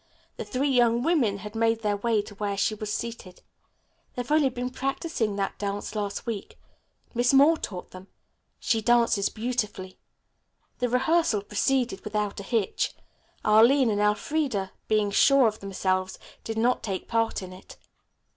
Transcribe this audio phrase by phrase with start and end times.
[0.37, 3.43] The three young women had made their way to where she was seated.
[4.15, 6.57] "They only began practicing that dance last week.
[7.13, 8.07] Miss Moore taught them.
[8.59, 9.99] She dances beautifully."
[10.79, 12.95] The rehearsal proceeded without a hitch.
[13.45, 17.77] Arline and Elfreda, being sure of themselves, did not take part in it.